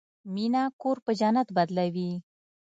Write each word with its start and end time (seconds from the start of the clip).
مینه 0.33 0.63
کور 0.81 0.97
په 1.05 1.11
جنت 1.19 1.47
بدلوي. 1.57 2.11